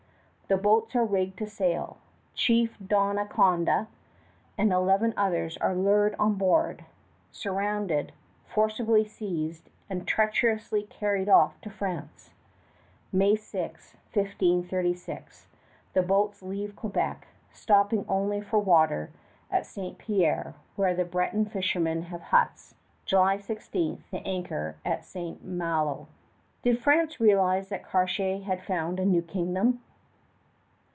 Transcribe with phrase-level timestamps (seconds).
[0.47, 1.97] The boats are rigged to sail,
[2.35, 3.87] Chief Donnacona
[4.57, 6.83] and eleven others are lured on board,
[7.31, 8.11] surrounded,
[8.43, 12.31] forcibly seized, and treacherously carried off to France.
[13.13, 15.47] May 6, 1536,
[15.93, 19.09] the boats leave Quebec, stopping only for water
[19.49, 19.97] at St.
[19.97, 22.75] Pierre, where the Breton fishermen have huts.
[23.05, 25.41] July 16 they anchor at St.
[25.45, 26.07] Malo.
[26.61, 29.79] Did France realize that Cartier had found a new kingdom?